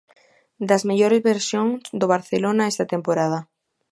Das 0.69 0.85
mellores 0.89 1.25
versións 1.31 1.81
do 1.99 2.05
Barcelona 2.13 2.69
esta 2.71 2.85
temporada. 2.93 3.39